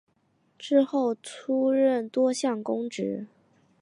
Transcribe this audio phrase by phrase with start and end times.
[0.57, 3.27] 之后出任多项公职。